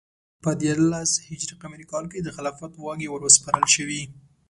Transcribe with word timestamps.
په 0.43 0.49
دیارلس 0.61 1.11
ه 1.25 1.33
ق 1.61 1.63
کال 1.91 2.05
کې 2.11 2.19
د 2.21 2.29
خلافت 2.35 2.71
واګې 2.77 3.09
وروسپارل 3.11 3.65
شوې. 3.75 4.01